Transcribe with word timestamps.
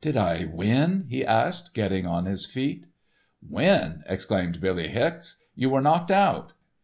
"Did 0.00 0.16
I 0.16 0.44
win?" 0.44 1.06
he 1.08 1.26
asked, 1.26 1.74
getting 1.74 2.06
on 2.06 2.26
his 2.26 2.46
feet. 2.46 2.86
"Win!" 3.42 4.04
exclaimed 4.08 4.60
Billy 4.60 4.86
Hicks. 4.86 5.42
"You 5.56 5.70
were 5.70 5.82
knocked 5.82 6.12
out. 6.12 6.52